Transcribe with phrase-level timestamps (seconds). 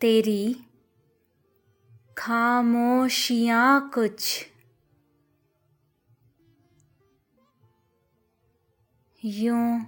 [0.00, 0.56] तेरी
[2.18, 4.46] खामोशियाँ कुछ।
[9.24, 9.80] यूँ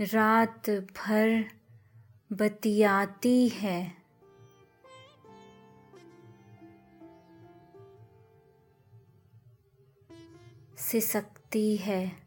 [0.00, 1.50] रात भर
[2.32, 3.96] बतियाती है।
[10.78, 12.25] सिसकती है।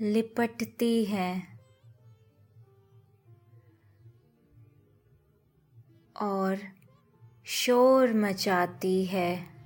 [0.00, 1.60] लिपटती है।
[6.16, 6.58] और
[7.44, 9.60] शोर मचाती है।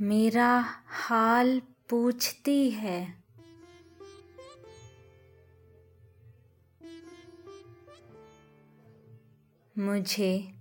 [0.00, 3.24] मेरा हाल पूछती है।
[9.78, 10.55] मुझे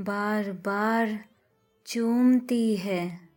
[0.00, 1.24] बार बार
[1.86, 3.28] चूमती है।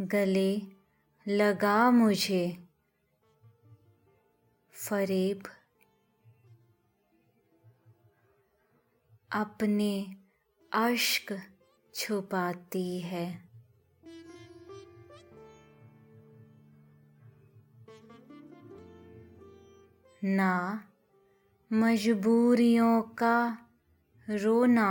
[0.00, 0.62] गले
[1.28, 2.68] लगा मुझे।
[4.72, 5.42] फरेब
[9.32, 10.16] अपने
[10.72, 11.42] अश्क
[11.94, 13.50] छुपाती है।
[20.24, 20.84] ना
[21.72, 23.36] मजबूरियों का
[24.28, 24.90] रोना।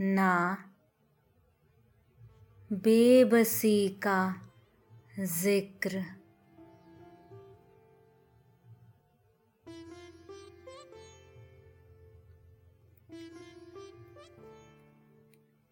[0.00, 0.32] ना
[2.72, 4.20] बेबसी का
[5.20, 6.04] ज़िक्र।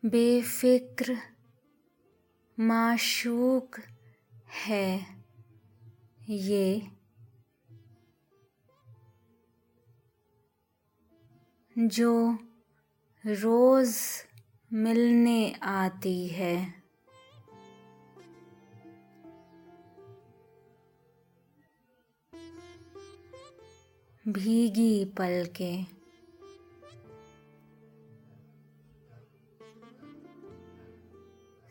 [0.03, 1.17] बेफिक्र
[2.59, 3.81] माशूक
[4.49, 5.07] है
[6.29, 6.91] ये
[11.79, 12.39] जो
[13.25, 13.97] रोज
[14.73, 16.57] मिलने आती है।
[24.29, 25.87] भीगी पलकें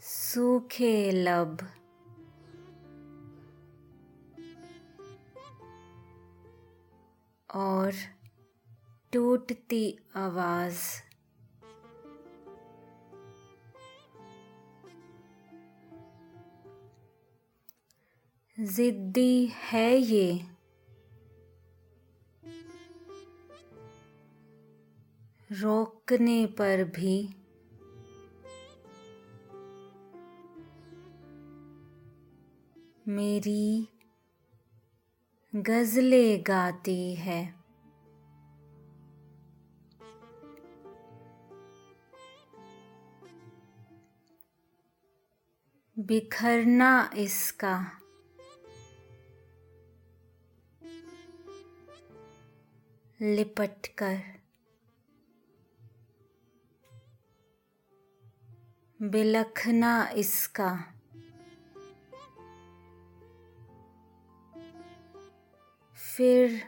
[0.01, 1.57] सूखे लब।
[7.55, 7.93] और
[9.13, 11.01] टूटती आवाज़।
[18.59, 20.45] जिद्दी है ये।
[25.51, 27.35] रोकने पर भी।
[33.07, 33.87] मेरी
[35.55, 37.55] गजलें गाती है।
[45.99, 48.01] बिखरना इसका।
[53.21, 54.19] लिपट कर।
[59.01, 60.94] बिलखना इसका।
[66.05, 66.61] फिर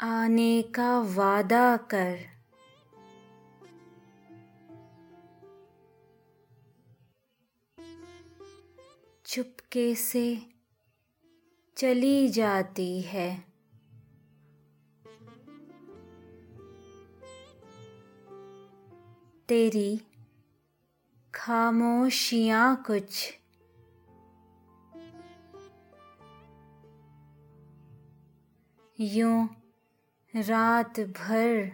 [0.00, 2.18] आने का वादा कर।
[9.26, 10.42] चुपके से
[11.76, 13.44] चली जाती है।
[19.48, 20.00] तेरी
[21.34, 23.38] खामोशियाँ कुछ
[29.00, 29.48] यूँ
[30.34, 31.70] रात भर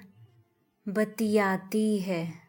[0.89, 2.42] बतियाती है।